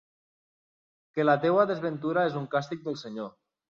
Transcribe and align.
Que 1.13 1.27
la 1.29 1.37
teua 1.45 1.69
desventura 1.75 2.27
és 2.33 2.43
un 2.43 2.53
càstig 2.57 2.87
del 2.91 3.03
Senyor. 3.09 3.35